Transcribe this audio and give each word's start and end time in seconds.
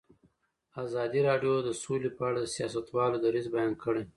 ازادي 0.83 1.21
راډیو 1.29 1.53
د 1.67 1.69
سوله 1.81 2.09
په 2.17 2.21
اړه 2.29 2.39
د 2.41 2.47
سیاستوالو 2.55 3.21
دریځ 3.25 3.45
بیان 3.53 3.73
کړی. 3.83 4.03